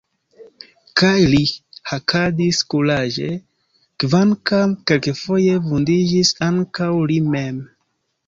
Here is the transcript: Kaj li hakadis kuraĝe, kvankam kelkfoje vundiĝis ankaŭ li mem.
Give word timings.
Kaj 0.99 1.17
li 1.33 1.41
hakadis 1.89 2.61
kuraĝe, 2.73 3.27
kvankam 4.03 4.73
kelkfoje 4.93 5.61
vundiĝis 5.67 6.33
ankaŭ 6.47 6.91
li 7.13 7.19
mem. 7.35 7.61